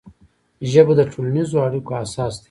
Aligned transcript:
ژبه 0.71 0.93
د 0.97 1.01
ټولنیزو 1.11 1.57
اړیکو 1.65 1.91
اساس 2.03 2.33
دی 2.37 2.39